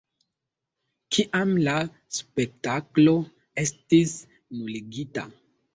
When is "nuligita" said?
4.29-5.31